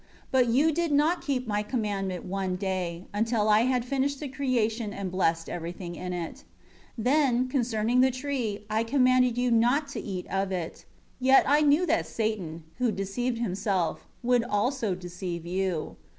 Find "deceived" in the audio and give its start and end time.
12.91-13.37